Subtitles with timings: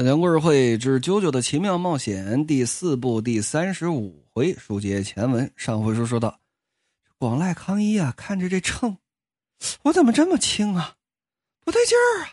[0.02, 5.52] 《讲故事会之九九的奇妙冒险》第四部第三十五回，书接前文。
[5.56, 6.40] 上回书说到，
[7.18, 8.96] 广濑康一啊，看着这秤，
[9.82, 10.94] 我怎么这么轻啊？
[11.62, 12.32] 不对劲儿啊！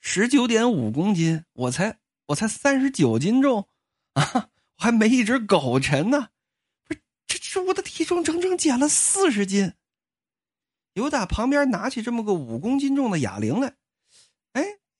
[0.00, 3.66] 十九点五公斤，我才我才三十九斤重
[4.12, 4.50] 啊！
[4.78, 6.28] 我还没一只狗沉呢，
[6.86, 9.72] 不是这这我的体重整整减了四十斤。
[10.92, 13.74] 由打旁边拿起这么个五公斤重的哑铃来，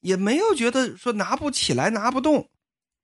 [0.01, 2.51] 也没有觉得说拿不起来、拿不动，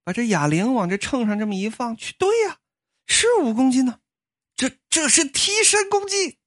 [0.04, 2.58] 把这哑铃往这秤上这么一放，去对呀，
[3.06, 4.00] 是五公斤呢，
[4.56, 6.38] 这这是替身攻击。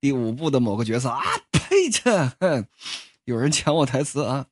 [0.00, 1.22] 第五部的某个角色啊，
[1.52, 1.88] 呸！
[1.88, 2.36] 这
[3.24, 4.46] 有人抢我台词啊，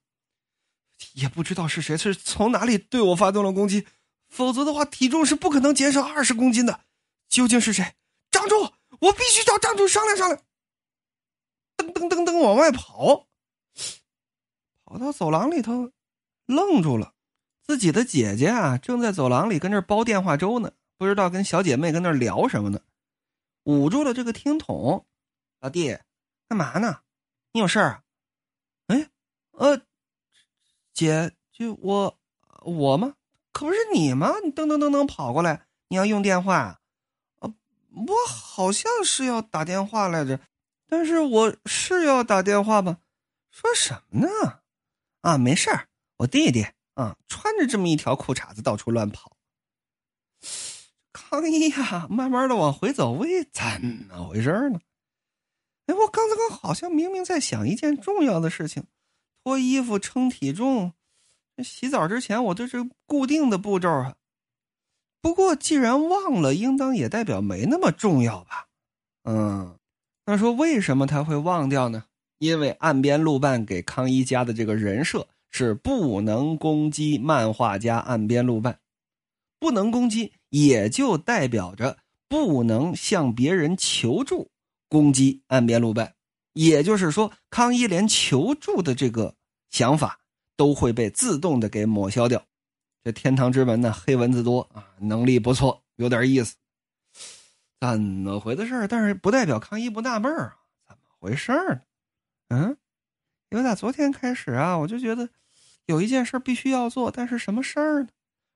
[1.15, 3.87] 也不知道是谁是从哪里对我发动了攻击，
[4.29, 6.85] 否则的话体重是不可能减少二十公斤的。
[7.29, 7.95] 究竟是谁？
[8.31, 10.41] 张柱，我必须找张柱商量商量。
[11.77, 13.29] 噔噔噔噔，往外跑。
[14.91, 15.93] 跑到走廊里头，
[16.47, 17.15] 愣住了。
[17.63, 22.81] 自己的姐姐啊，正在走廊里跟那煲电话粥呢，不知道跟小姐妹跟那聊什么呢。
[23.63, 25.07] 捂住了这个听筒，
[25.61, 25.97] 老弟，
[26.49, 27.03] 干嘛呢？
[27.53, 28.03] 你有事儿？
[28.89, 29.09] 哎，
[29.53, 29.81] 呃，
[30.93, 32.19] 姐，就我，
[32.63, 33.15] 我吗？
[33.53, 34.33] 可不是你吗？
[34.43, 36.81] 你噔噔噔噔跑过来，你要用电话？
[37.39, 37.55] 啊，
[37.93, 40.41] 我好像是要打电话来着，
[40.89, 42.99] 但是我是要打电话吗？
[43.53, 44.60] 说什么呢？
[45.23, 49.37] 啊，没事儿，我弟弟啊，穿着这么一条裤衩子到处乱跑。
[51.13, 54.81] 康一呀，慢慢的往回走，喂，怎么回事呢？
[55.87, 58.85] 哎，我刚刚好像明明在想一件重要的事情，
[59.43, 60.93] 脱衣服、称体重，
[61.63, 64.15] 洗澡之前我这是固定的步骤啊。
[65.21, 68.69] 不过既然忘了，应当也代表没那么重要吧？
[69.25, 69.79] 嗯，
[70.25, 72.05] 那说为什么他会忘掉呢？
[72.41, 78.81] 因为岸边路伴给康一家的这个人设是不能攻击漫画家岸边路伴，
[79.59, 84.51] 不能攻击也就代表着不能向别人求助
[84.89, 86.15] 攻击岸边路伴，
[86.55, 89.35] 也就是说，康一连求助的这个
[89.69, 90.21] 想法
[90.57, 92.43] 都会被自动的给抹消掉。
[93.05, 96.57] 这天堂之门呢，黑蚊子多啊，能力不错，有点意思。
[97.81, 100.57] 怎么回的事但是不代表康一不纳闷啊，
[100.89, 101.81] 怎么回事呢？
[102.51, 102.77] 嗯，
[103.51, 105.31] 由打昨天开始啊，我就觉得
[105.87, 108.09] 有一件事必须要做，但是什么事儿呢？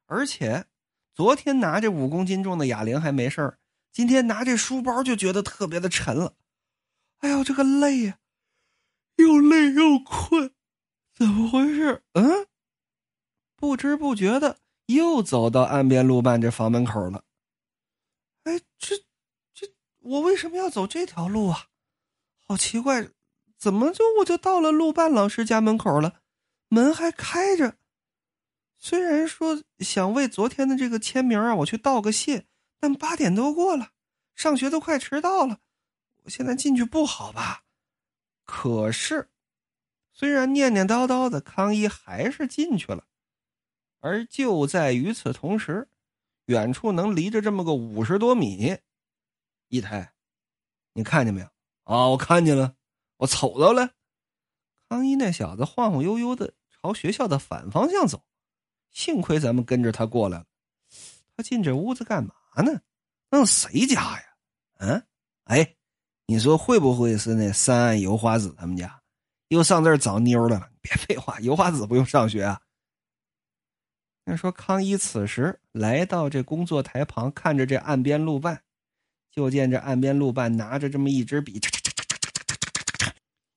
[0.07, 0.67] 而且
[1.15, 3.59] 昨天拿这五公斤重的哑铃还没事儿，
[3.93, 6.35] 今天拿这书包就觉得特别的沉了。
[7.19, 8.19] 哎呦，这个累呀，
[9.17, 10.53] 又累又困，
[11.15, 12.03] 怎么回事？
[12.15, 12.47] 嗯，
[13.55, 17.25] 不知不觉的又走到岸边路半这房门口了。
[18.43, 18.97] 哎，这
[19.55, 21.69] 这我为什么要走这条路啊？
[22.45, 23.09] 好奇怪。
[23.65, 26.21] 怎么就我就到了陆半老师家门口了，
[26.69, 27.79] 门还开着。
[28.77, 32.45] 虽然说想为昨天的这个签名啊，我去道个谢，
[32.79, 33.93] 但八点都过了，
[34.35, 35.61] 上学都快迟到了，
[36.25, 37.63] 我现在进去不好吧？
[38.45, 39.31] 可是，
[40.13, 43.07] 虽然念念叨叨的，康一还是进去了。
[44.01, 45.89] 而就在与此同时，
[46.45, 48.77] 远处能离着这么个五十多米，
[49.69, 50.13] 一台，
[50.93, 51.47] 你看见没有？
[51.85, 52.75] 啊，我看见了。
[53.17, 53.91] 我瞅到了，
[54.89, 58.23] 康一那小子晃晃悠悠的朝学校的反方向走，
[58.91, 60.47] 幸亏咱们跟着他过来了。
[61.37, 62.81] 他进这屋子干嘛呢？
[63.31, 64.25] 那谁家呀？
[64.79, 65.03] 嗯，
[65.45, 65.75] 哎，
[66.27, 69.01] 你说会不会是那三岸油花子他们家
[69.49, 70.71] 又上这儿找妞来了？
[70.81, 72.61] 别废话，油花子不用上学啊。
[74.25, 78.63] 那说康一此时来到这工作台旁，看着这岸边路伴，
[79.31, 81.59] 就见这岸边路伴拿着这么一支笔。
[81.61, 81.94] 嚓嚓嚓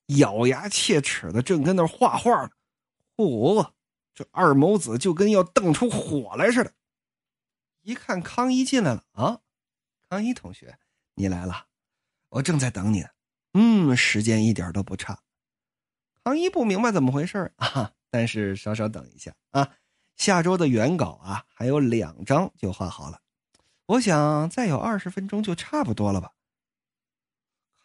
[0.08, 2.50] 咬牙切齿的，正跟那画画呢。
[3.16, 3.72] 嚯，
[4.14, 6.74] 这二眸子就跟要瞪出火来似的。
[7.82, 9.40] 一看康一进来了啊，
[10.10, 10.78] 康一同学，
[11.16, 11.68] 你来了，
[12.30, 13.06] 我正在等你。
[13.54, 15.20] 嗯，时间一点都不差。
[16.24, 19.76] 康一不明白怎么回事啊，但是稍稍等一下啊，
[20.16, 23.22] 下周的原稿啊还有两张就画好了，
[23.86, 26.34] 我想再有二十分钟就差不多了吧。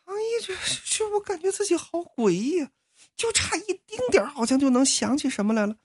[0.04, 0.52] 康一就
[0.98, 2.70] 就我感觉自己好诡异啊，
[3.16, 5.76] 就差一丁点好像就能想起什么来了。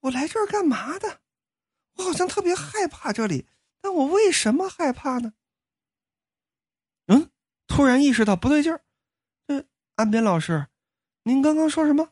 [0.00, 1.20] 我来这儿干嘛的？
[1.96, 3.46] 我好像特别害怕这里，
[3.80, 5.34] 但我为什么害怕呢？
[7.06, 7.30] 嗯，
[7.68, 8.82] 突然意识到不对劲儿。
[9.46, 9.64] 这
[9.94, 10.66] 岸边老师，
[11.22, 12.10] 您刚刚说什么？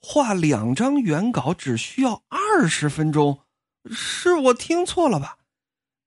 [0.00, 3.40] 画两张原稿只需要二十分钟？
[3.90, 5.38] 是我听错了吧？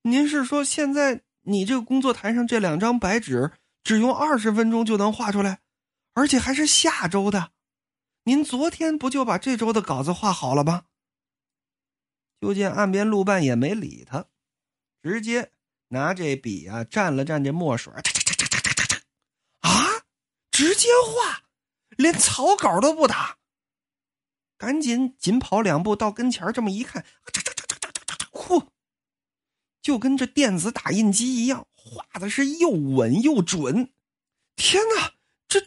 [0.04, 3.52] 您是说现在你这个工作台上这两张白纸？
[3.88, 5.62] 只用二十分钟就能画出来，
[6.14, 7.54] 而且还是下周的。
[8.24, 10.84] 您昨天不就把这周的稿子画好了吗？
[12.42, 14.26] 就见岸边路半也没理他，
[15.02, 15.54] 直接
[15.88, 17.94] 拿这笔啊蘸了蘸这墨水，
[19.62, 19.72] 啊，
[20.52, 21.44] 直接画，
[21.92, 23.38] 连草稿都不打。
[24.58, 27.06] 赶紧紧跑两步到跟前这么一看，
[29.88, 33.90] 就跟这电子打印机一样，画的是又稳又准。
[34.58, 35.14] 天哪，
[35.48, 35.62] 这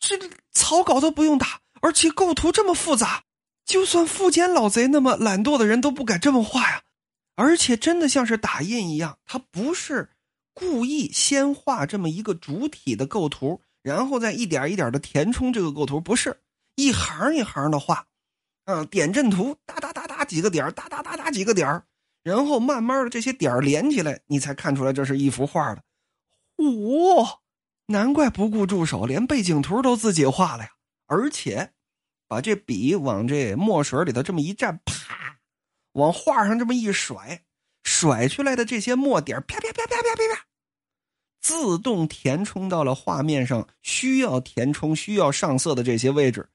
[0.00, 0.18] 这
[0.52, 3.24] 草稿都不用打，而且构图这么复杂，
[3.66, 6.82] 就算富坚老贼那么懒惰的人都不敢这么画呀！
[7.34, 10.08] 而且真的像是打印一样，他不是
[10.54, 16.40] 故意先画这么一个主体的构图，然后再一点一点的填充这个构图，不是
[16.74, 18.06] 一行一行的画。
[18.64, 21.82] 嗯，点阵图哒哒哒哒几个点哒哒哒哒几个点
[22.28, 25.82] 然后慢慢的这些点连起来，你才看出来这是一幅画的。
[26.56, 27.38] 哇，
[27.86, 30.70] 难怪不顾助手，连背景图都自己画了呀！
[31.06, 31.72] 而且，
[32.28, 35.38] 把这笔往这墨水里头这么一蘸，啪，
[35.92, 37.44] 往画上这么一甩，
[37.82, 40.44] 甩出来的这些墨点啪啪啪啪啪啪啪，
[41.40, 46.50] 自动填充到了画面上需要填充、需要上色的这些位置。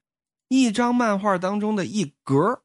[0.49, 2.62] 一张漫画当中的一格，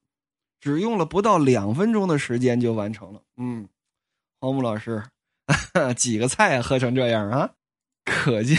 [0.61, 3.23] 只用了不到两分钟的时间就完成了。
[3.37, 3.69] 嗯，
[4.41, 5.03] 黄木老师，
[5.97, 7.51] 几个菜喝成这样啊？
[8.05, 8.59] 可见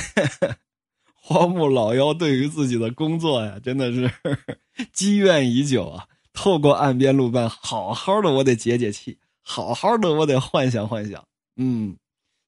[1.21, 4.11] 黄木老妖对于自己的工作呀，真的是
[4.93, 6.07] 积怨已久啊。
[6.33, 11.23] 透过岸边路伴，好好的我得解解气，好好的我得幻想幻想。
[11.57, 11.97] 嗯，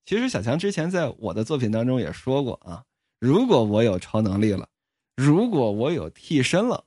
[0.06, 2.83] 其实小强之前在我的作品当中也说过啊，
[3.19, 4.68] 如果我有超能力了。
[5.18, 6.86] 如果我有替身了，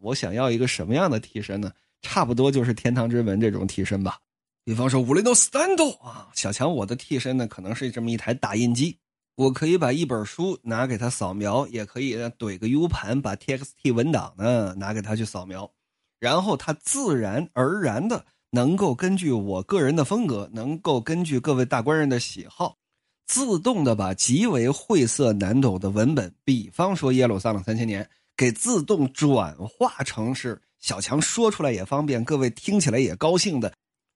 [0.00, 1.72] 我想要一个什么样的替身呢？
[2.02, 4.18] 差不多就是天堂之门这种替身吧。
[4.64, 8.98] 比方说五雷诺斯丹多啊，小强我的替身呢，可能是这么一台打印机，
[9.36, 15.72] 我可以把一本书拿给他扫描，也可以怼个 U 盘，把 TXT 文档呢拿给他去扫描，
[16.20, 22.76] 然后他自然而然的能够根据我个人的风格，能够根据各位大官人的喜好。
[23.26, 28.04] 自动的把极为晦涩难懂的文本，比方说《耶路撒冷三千年》，
[28.36, 33.72] 给自动转化成是小强说出来也方便，各位听起来也高兴的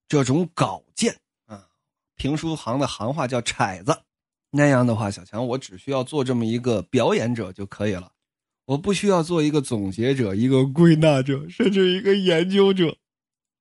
[0.06, 1.16] 这种稿件
[1.46, 1.68] 啊。
[2.16, 4.02] 评书行的行话叫“铲子”，
[4.50, 8.10] 那样的话，小强我只需要做这么一个表演者就可以了，
[8.64, 12.96] 我不需要做一个总结者、一个归纳者，甚至一个研究者。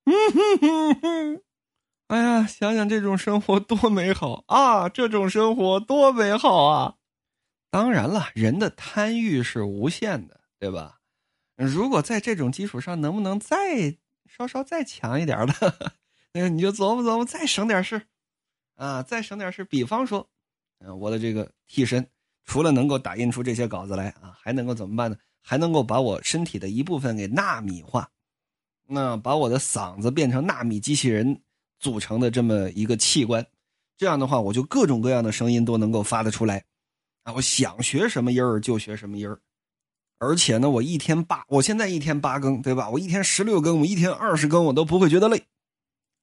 [0.05, 1.41] 嗯哼哼哼。
[2.07, 4.89] 哎呀，想想这种生活多美好啊！
[4.89, 6.95] 这种生活多美好啊！
[7.71, 10.99] 当然了，人的贪欲是无限的，对吧？
[11.55, 13.97] 如果在这种基础上，能不能再
[14.27, 15.93] 稍稍再强一点的？
[16.33, 18.01] 那你就琢磨琢磨，再省点事
[18.75, 19.63] 啊，再省点事。
[19.63, 20.29] 比方说，
[20.79, 22.07] 嗯，我的这个替身，
[22.43, 25.17] 除了能够打印出这些稿子来啊，还能够怎么办呢？
[25.41, 28.09] 还能够把我身体的一部分给纳米化，
[28.87, 31.41] 那把我的嗓子变成纳米机器人。
[31.77, 33.45] 组成的这么一个器官，
[33.97, 36.63] 这样的话，我就各种各样的声音都能够发得出来，
[37.23, 39.37] 啊，我想学什么音儿就学什么音儿，
[40.25, 42.89] 而且呢，我一天八，我现在一天八更，对吧？
[42.89, 45.45] 我一天十六更，我一天二十更，我都不会觉得累，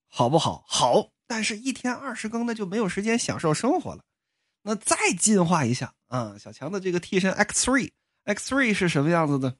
[0.08, 0.64] 好不好？
[0.66, 4.02] 好，但是一天二十更，那就没有时间享受生活了。
[4.62, 9.54] 那再进化一下啊，小强的这个替身 X Three，X Three 是什么样子的？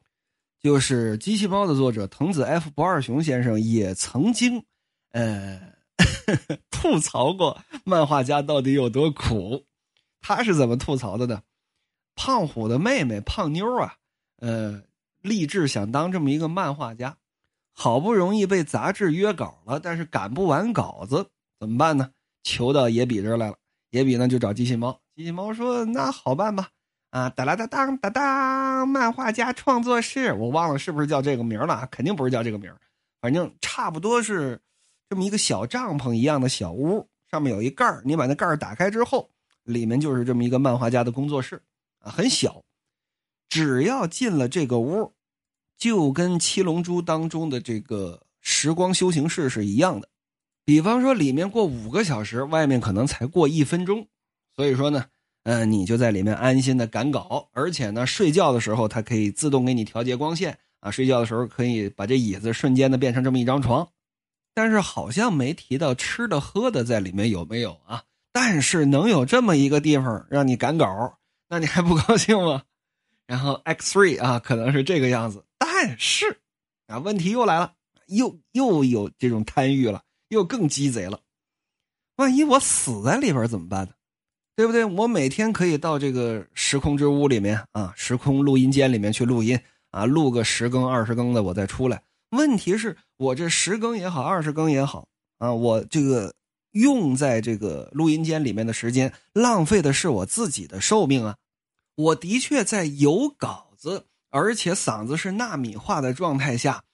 [0.61, 4.65] 就是机器猫的作者藤子 F 不二雄先生也曾经，
[5.13, 5.73] 呃。
[6.71, 9.67] 吐槽过漫画家到底有多苦，
[10.21, 11.43] 他是怎么吐槽的呢？
[12.17, 13.97] 胖虎的妹妹胖妞啊，
[14.43, 14.83] 呃，
[15.21, 17.17] 立志想当这么一个漫画家，
[17.73, 21.29] 好不容易被杂志约稿了，但是赶不完稿子，
[21.61, 22.11] 怎么办呢？
[22.43, 23.57] 求到野比这儿来了，
[23.91, 26.71] 野比呢就找机器猫，机器猫说那好办吧，
[27.11, 32.75] 啊，哒啦哒当哒当，漫画家创作室，我忘了是不是叫这个名了，肯定不是叫这个名
[33.21, 34.61] 反正差不多是。
[35.09, 38.01] 这么一个小帐篷一样的小屋，上面有一盖儿。
[38.03, 39.29] 你把那盖儿打开之后，
[39.63, 41.61] 里面就是这么一个漫画家的工作室
[41.99, 42.65] 啊，很小。
[43.53, 45.13] 只要进了这个屋，
[45.77, 50.09] 就跟《七龙珠》当中的这个时光修行室是一样的。
[50.65, 54.09] 比方说，里面过五个小时，外面可能才过一分钟。
[54.57, 55.05] 所以说呢，
[55.43, 60.91] 嗯，你就在里面安心的赶稿，而且呢，睡觉的时候它可以自动给你调节光线啊。
[60.91, 63.87] 睡觉的时候可以把这椅子瞬间的变成这么一张床。
[64.55, 68.05] 但是好像没提到吃的喝的在里面有没有啊？
[68.33, 71.19] 但是能有这么一个地方让你赶稿，
[71.51, 72.63] 那你还不高兴吗？
[73.27, 75.45] 然后 X three 啊，可能是这个样子。
[75.59, 76.39] 但是
[76.87, 77.73] 啊，问题又来了，
[78.07, 81.21] 又又有这种贪欲了，又更鸡贼了。
[82.17, 83.93] 万一我死在里边怎么办呢？
[84.55, 84.85] 对不对？
[84.85, 89.59] 我每天可以到这个时空之屋里面啊，时空录音间里面去录音
[89.91, 92.03] 啊，录个十更二十更的，我再出来。
[92.31, 96.35] 问题是我这十更也好，二十更也好啊，我这个
[96.73, 101.37] 用在这个录音间里面的时间，浪费的是我自己的寿命啊！
[102.03, 106.85] 我的确在有稿子，而且嗓子是纳米化的状态下，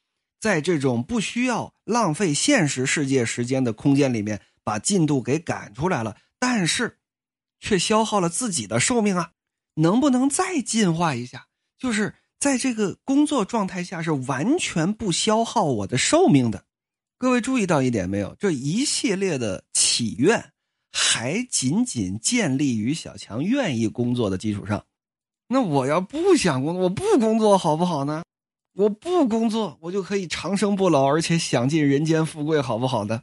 [0.40, 6.98] 在这种不需要浪费现实世界时间的空间里面，把进度给赶出来了，但是
[7.60, 9.32] 却消耗了自己的寿命啊！
[9.74, 11.48] 能不能再进化一下？
[11.78, 12.14] 就是。
[12.40, 16.62] 在这个工作状态下是完全不消耗我的寿命的，
[17.18, 18.32] 各位注意到一点没有？
[18.38, 20.52] 这一系列的祈愿
[20.92, 24.86] 还仅仅建立于小强愿意工作的基础上。
[25.48, 28.22] 那我要不想工作，我不工作好不好呢？
[28.74, 33.22] 我不工作，我就可以长生不老，而且享尽人间富贵，好不好的？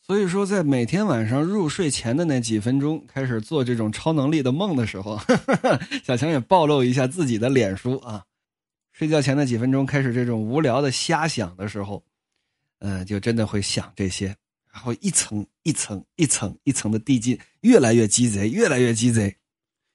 [0.00, 5.20] 所以说，在每天晚上入睡前的那几分钟，开始做这种超能力的梦的时候，
[6.04, 8.22] 小强也暴露一下自己的脸书啊。
[8.92, 12.02] 睡觉前的几分钟开始这种无聊的瞎想的时候，
[12.78, 14.28] 嗯，就真的会想这些，
[14.72, 19.36] 然后一层一层一层一层的递进，越来越鸡贼，越来越鸡贼，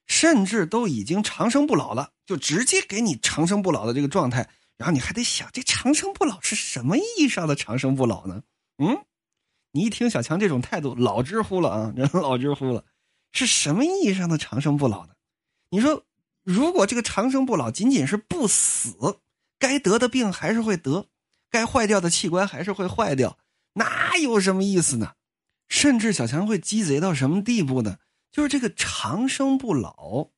[0.06, 8.42] 甚至都已经长生不老了，就直接给你长生不老的这个状态，然后你还得想，这长生不老是什么意义上的长生不老呢？
[8.78, 9.04] 嗯，
[9.72, 12.84] 你一听小强这种态度，老知乎了啊，老知乎了，
[13.30, 15.14] 是什么意义上的长生不老呢？
[15.70, 16.04] 你说？
[16.44, 19.20] 如果这个长生不老仅仅是不死，
[19.60, 21.06] 该得的病还是会得，
[21.48, 23.38] 该坏掉的器官还是会坏掉，
[23.74, 25.12] 那有什么意思呢？
[25.68, 27.98] 甚至小强会鸡贼到什么地步呢？
[28.32, 30.30] 就是这个长生不老，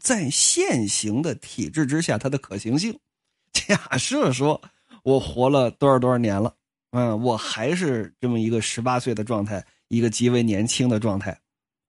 [0.00, 2.98] 在现行的体制之下，它的可行性，
[3.52, 4.62] 假设说
[5.02, 6.54] 我活了多少多少年了，
[6.92, 11.40] 嗯，我还是这么一个十八岁的状态，一个极为年轻的状态，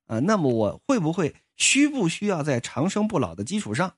[0.07, 1.33] 啊，那么我会不会？
[1.55, 3.93] 需不需要在长生不老的基础上，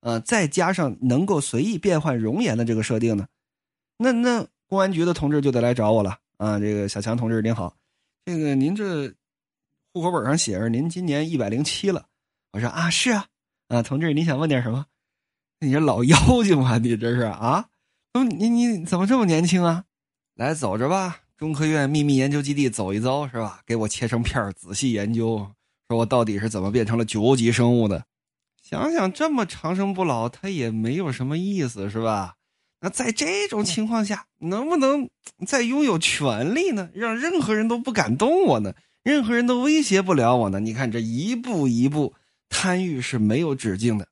[0.00, 3.26] 呃，再加上能够随意变换容颜的这个设定呢？
[3.96, 6.58] 那那公安局的同志就得来找我了啊！
[6.58, 7.74] 这个小强同志您好，
[8.26, 9.14] 这个您这
[9.94, 12.06] 户口本上写着您今年一百零七了。
[12.52, 13.26] 我说啊是啊
[13.68, 14.86] 啊，同志你想问点什么？
[15.60, 17.66] 你这老妖精啊，你这是啊？
[18.14, 19.84] 嗯，你你怎么这么年轻啊？
[20.34, 23.60] 来走着吧，中科院秘密研究基地走一遭是吧？
[23.66, 25.46] 给我切成片仔细研究。
[25.88, 28.02] 说我到底是怎么变成了九级生物的？
[28.62, 32.36] 想想这么长生不老，他也没有什么意思，是吧？
[32.80, 35.10] 那在这种情况下，能不能
[35.46, 36.88] 再拥有权利呢？
[36.94, 38.72] 让任何人都不敢动我呢？
[39.02, 40.60] 任何人都威胁不了我呢？
[40.60, 42.14] 你看这一步一步
[42.48, 44.08] 贪欲是没有止境的，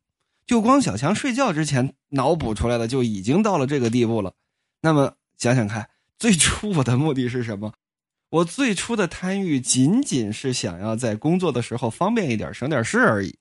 [0.47, 4.33] 就光小强睡觉之前脑补出来的就已经到了这个地步了。
[4.81, 7.73] 那么想想看，最初我的目的是什么？
[8.31, 13.37] 我最初的贪欲仅仅是想要在工作的时候方便一点，省点事而已。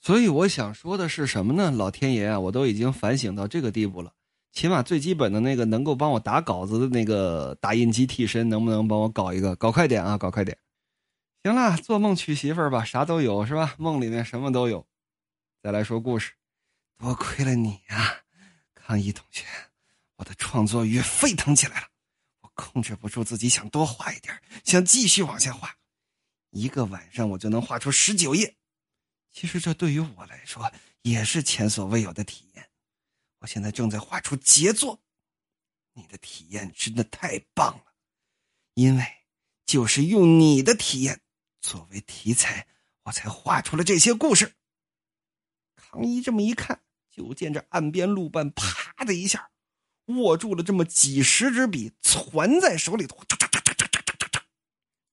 [0.00, 1.70] 所以我想说的是什么呢？
[1.70, 4.12] 老天爷啊，我都已经反省到这个地步了，
[4.52, 9.54] 起码最基本的那个能够帮我打稿子的那个打印机替身，能不能帮我搞一个？
[9.56, 10.56] 搞快点啊，搞快点！
[11.42, 13.74] 行了，做梦娶媳妇儿吧，啥都有是吧？
[13.78, 14.86] 梦里面什么都有。
[15.62, 16.34] 再来说故事，
[16.98, 18.24] 多亏了你啊，
[18.74, 19.46] 康一同学，
[20.16, 21.88] 我的创作欲沸腾起来了。
[22.40, 25.74] 我控制不住自己，想多画一点，想继续往下画。
[26.50, 28.56] 一个晚上我就能画出十九页，
[29.32, 30.70] 其实这对于我来说
[31.00, 32.68] 也是前所未有的体验。
[33.38, 35.00] 我现在正在画出杰作，
[35.94, 37.94] 你的体验真的太棒了，
[38.74, 39.06] 因为
[39.64, 41.22] 就是用你的体验
[41.60, 42.66] 作为题材，
[43.04, 44.52] 我才画出了这些故事。
[45.76, 49.50] 康一这么一看，就见这岸边路半，啪的一下。
[50.06, 53.18] 握住了这么几十支笔，攒在手里头，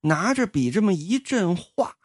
[0.00, 1.96] 拿着笔这么一阵画。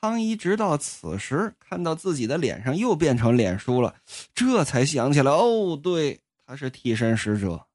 [0.00, 3.94] 康一直到此时看到自己的脸上又变成脸书了，
[4.34, 7.66] 这才想起来，哦，对，他是替身使者，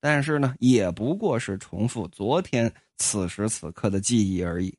[0.00, 4.76] 但是呢，也不过是重复昨天此时此刻的记忆而已。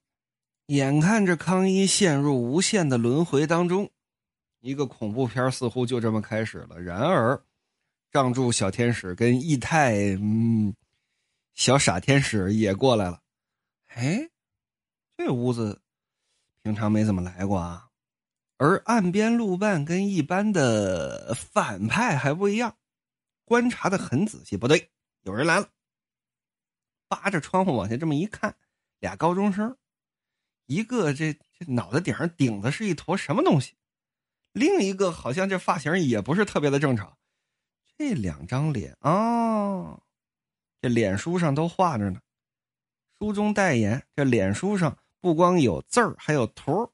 [0.75, 3.89] 眼看着康一陷入无限的轮回当中，
[4.59, 6.79] 一个恐怖片似乎就这么开始了。
[6.79, 7.41] 然而。
[8.13, 10.75] 仗助小天使跟义太，嗯，
[11.53, 13.21] 小傻天使也过来了。
[13.87, 14.29] 哎，
[15.15, 15.81] 这屋子
[16.61, 17.87] 平常没怎么来过啊。
[18.57, 22.75] 而岸边路伴跟一般的反派还不一样，
[23.45, 24.57] 观察的很仔细。
[24.57, 24.89] 不对，
[25.21, 25.69] 有人来了。
[27.07, 28.53] 扒着窗户往下这么一看，
[28.99, 29.77] 俩高中生，
[30.71, 33.73] 一个这这脑袋顶上顶的是一坨什么东西，
[34.53, 37.17] 另一个好像这发型也不是特别的正常。
[37.97, 39.99] 这两张脸啊，
[40.81, 42.21] 这脸书上都画着呢。
[43.19, 46.89] 书中代言，这脸书上不光有字儿，还有图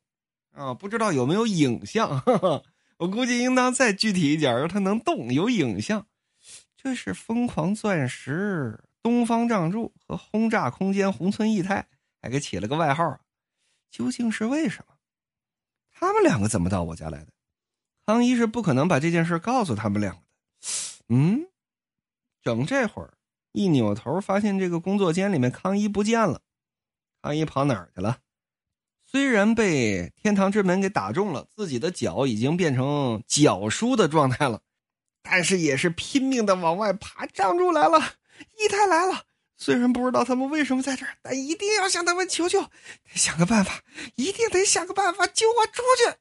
[0.53, 2.23] 啊，不知道有没有影像。
[2.97, 6.07] 我估计应当再具体一点，它能动，有影像。
[6.75, 11.87] 这是疯狂钻石、东方仗助和轰炸空间红村义太，
[12.19, 13.19] 还给起了个外号，
[13.89, 14.95] 究竟是为什么？
[15.91, 17.27] 他们两个怎么到我家来的？
[18.05, 20.27] 康一是不可能把这件事告诉他们两个的。
[21.09, 21.47] 嗯，
[22.41, 23.17] 整这会儿，
[23.51, 26.41] 一扭头发现这个工作间里面康一不见了。
[27.21, 28.19] 康一跑哪儿去了？
[29.03, 34.61] 虽然被天堂之门给打中了，自己的脚已经变成脚叔的状态了。
[35.21, 37.99] 但是也是拼命的往外爬，仗助来了，
[38.57, 39.26] 一太来了。
[39.57, 42.69] 虽然不知道他们为什么在这儿，但一定要向他们求救，得
[43.15, 43.81] 想个办法，
[44.15, 46.15] 一定得想个办法救我出去。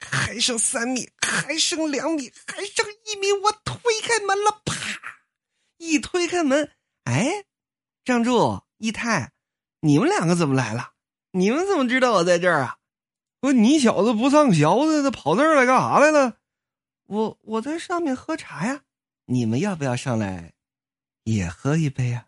[0.00, 4.76] 还剩三米，还剩两米，还剩一米，我推开门了，啪！
[5.78, 6.70] 一推开门，
[7.02, 7.44] 哎，
[8.04, 9.32] 仗助、一太，
[9.80, 10.92] 你们两个怎么来了？
[11.32, 12.76] 你们怎么知道我在这儿啊？
[13.40, 14.62] 不，你小子不上学
[15.02, 16.36] 的，跑这儿来干啥来了？
[17.06, 18.82] 我我在上面喝茶呀，
[19.24, 20.52] 你们要不要上来，
[21.24, 22.26] 也喝一杯啊？